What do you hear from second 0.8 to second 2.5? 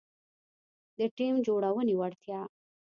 -د ټیم جوړونې وړتیا